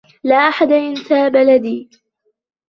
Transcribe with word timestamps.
لا 0.23 0.35
أحد 0.49 0.71
ينسى 0.71 1.29
بلدي. 1.29 1.89